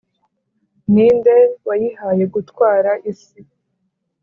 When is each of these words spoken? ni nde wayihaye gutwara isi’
ni 0.93 1.07
nde 1.17 1.35
wayihaye 1.67 2.23
gutwara 2.33 2.91
isi’ 3.11 3.39